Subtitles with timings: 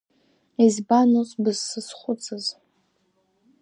[0.65, 2.45] Избан, ус бызсызхәыцыз!